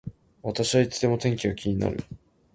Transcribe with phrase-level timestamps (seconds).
[0.41, 2.03] 私はいつでも天気が気になる